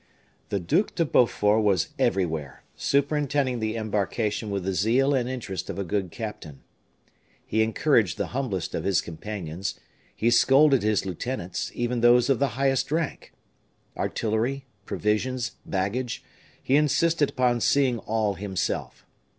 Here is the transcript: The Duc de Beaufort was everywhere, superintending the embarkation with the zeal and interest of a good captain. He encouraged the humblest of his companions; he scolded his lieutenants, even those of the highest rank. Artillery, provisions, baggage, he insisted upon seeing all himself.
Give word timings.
The 0.49 0.59
Duc 0.59 0.95
de 0.95 1.05
Beaufort 1.05 1.63
was 1.63 1.89
everywhere, 1.99 2.63
superintending 2.75 3.59
the 3.59 3.75
embarkation 3.75 4.49
with 4.49 4.63
the 4.63 4.73
zeal 4.73 5.13
and 5.13 5.29
interest 5.29 5.69
of 5.69 5.77
a 5.77 5.83
good 5.83 6.09
captain. 6.09 6.63
He 7.45 7.61
encouraged 7.61 8.17
the 8.17 8.29
humblest 8.33 8.73
of 8.73 8.83
his 8.83 8.99
companions; 8.99 9.79
he 10.15 10.31
scolded 10.31 10.81
his 10.81 11.05
lieutenants, 11.05 11.71
even 11.75 12.01
those 12.01 12.31
of 12.31 12.39
the 12.39 12.57
highest 12.57 12.91
rank. 12.91 13.31
Artillery, 13.95 14.65
provisions, 14.87 15.51
baggage, 15.67 16.23
he 16.63 16.75
insisted 16.75 17.29
upon 17.29 17.61
seeing 17.61 17.99
all 17.99 18.33
himself. 18.33 19.05